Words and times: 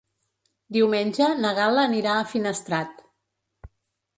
Diumenge 0.77 1.27
na 1.43 1.51
Gal·la 1.59 1.83
anirà 1.91 2.15
a 2.15 2.25
Finestrat. 2.33 3.05